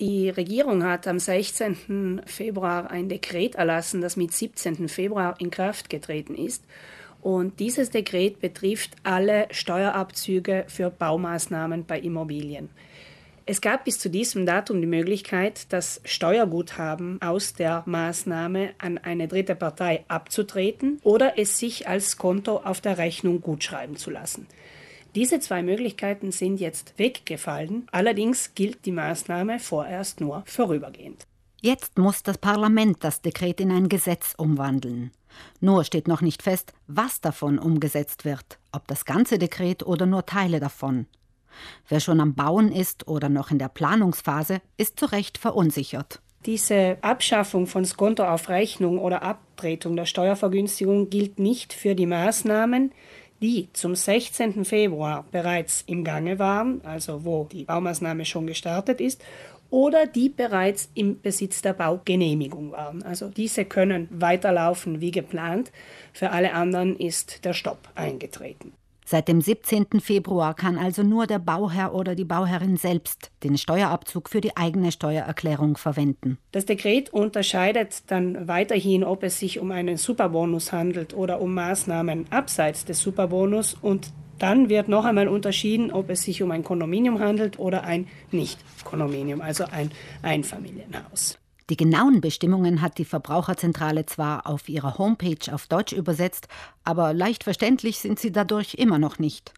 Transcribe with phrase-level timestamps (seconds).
[0.00, 2.22] Die Regierung hat am 16.
[2.24, 4.88] Februar ein Dekret erlassen, das mit 17.
[4.88, 6.64] Februar in Kraft getreten ist.
[7.20, 12.70] Und dieses Dekret betrifft alle Steuerabzüge für Baumaßnahmen bei Immobilien.
[13.44, 19.28] Es gab bis zu diesem Datum die Möglichkeit, das Steuerguthaben aus der Maßnahme an eine
[19.28, 24.46] dritte Partei abzutreten oder es sich als Konto auf der Rechnung gutschreiben zu lassen.
[25.14, 27.86] Diese zwei Möglichkeiten sind jetzt weggefallen.
[27.90, 31.26] Allerdings gilt die Maßnahme vorerst nur vorübergehend.
[31.60, 35.10] Jetzt muss das Parlament das Dekret in ein Gesetz umwandeln.
[35.60, 40.26] Nur steht noch nicht fest, was davon umgesetzt wird, ob das ganze Dekret oder nur
[40.26, 41.06] Teile davon.
[41.88, 46.20] Wer schon am Bauen ist oder noch in der Planungsphase, ist zu Recht verunsichert.
[46.46, 52.92] Diese Abschaffung von Skonto auf Rechnung oder Abtretung der Steuervergünstigung gilt nicht für die Maßnahmen,
[53.40, 54.64] die zum 16.
[54.64, 59.22] Februar bereits im Gange waren, also wo die Baumaßnahme schon gestartet ist,
[59.70, 63.02] oder die bereits im Besitz der Baugenehmigung waren.
[63.02, 65.70] Also diese können weiterlaufen wie geplant.
[66.12, 68.72] Für alle anderen ist der Stopp eingetreten.
[69.10, 69.98] Seit dem 17.
[69.98, 74.92] Februar kann also nur der Bauherr oder die Bauherrin selbst den Steuerabzug für die eigene
[74.92, 76.38] Steuererklärung verwenden.
[76.52, 82.26] Das Dekret unterscheidet dann weiterhin, ob es sich um einen Superbonus handelt oder um Maßnahmen
[82.30, 87.18] abseits des Superbonus und dann wird noch einmal unterschieden, ob es sich um ein Kondominium
[87.18, 89.90] handelt oder ein Nicht-Kondominium, also ein
[90.22, 91.39] Einfamilienhaus.
[91.70, 96.48] Die genauen Bestimmungen hat die Verbraucherzentrale zwar auf ihrer Homepage auf Deutsch übersetzt,
[96.82, 99.54] aber leicht verständlich sind sie dadurch immer noch nicht.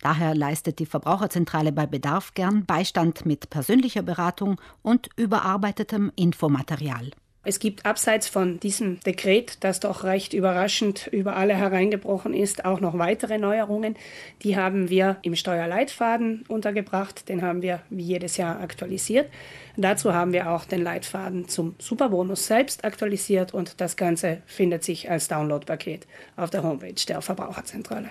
[0.00, 7.10] Daher leistet die Verbraucherzentrale bei Bedarf gern Beistand mit persönlicher Beratung und überarbeitetem Infomaterial.
[7.48, 12.80] Es gibt abseits von diesem Dekret, das doch recht überraschend über alle hereingebrochen ist, auch
[12.80, 13.96] noch weitere Neuerungen.
[14.42, 17.26] Die haben wir im Steuerleitfaden untergebracht.
[17.30, 19.30] Den haben wir wie jedes Jahr aktualisiert.
[19.78, 25.10] Dazu haben wir auch den Leitfaden zum Superbonus selbst aktualisiert und das Ganze findet sich
[25.10, 28.10] als Downloadpaket auf der Homepage der Verbraucherzentrale.